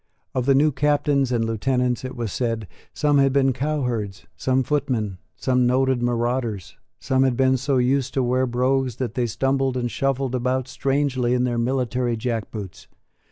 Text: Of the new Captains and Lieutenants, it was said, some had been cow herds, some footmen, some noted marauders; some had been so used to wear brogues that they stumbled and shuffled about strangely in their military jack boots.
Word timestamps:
Of 0.33 0.47
the 0.47 0.55
new 0.55 0.71
Captains 0.71 1.31
and 1.31 1.45
Lieutenants, 1.45 2.03
it 2.03 2.15
was 2.15 2.33
said, 2.33 2.67
some 2.91 3.19
had 3.19 3.31
been 3.31 3.53
cow 3.53 3.83
herds, 3.83 4.25
some 4.35 4.63
footmen, 4.63 5.19
some 5.35 5.67
noted 5.67 6.01
marauders; 6.01 6.75
some 6.99 7.21
had 7.21 7.37
been 7.37 7.55
so 7.55 7.77
used 7.77 8.15
to 8.15 8.23
wear 8.23 8.47
brogues 8.47 8.95
that 8.95 9.13
they 9.13 9.27
stumbled 9.27 9.77
and 9.77 9.91
shuffled 9.91 10.33
about 10.33 10.67
strangely 10.67 11.35
in 11.35 11.43
their 11.43 11.59
military 11.59 12.17
jack 12.17 12.49
boots. 12.49 12.87